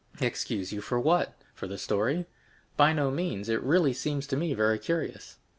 "Excuse 0.19 0.73
you 0.73 0.81
for 0.81 0.99
what? 0.99 1.37
For 1.53 1.67
the 1.67 1.77
story? 1.77 2.25
By 2.75 2.91
no 2.91 3.11
means; 3.11 3.49
it 3.49 3.61
really 3.61 3.93
seems 3.93 4.25
to 4.33 4.35
me 4.35 4.55
very 4.55 4.79
curious." 4.79 5.37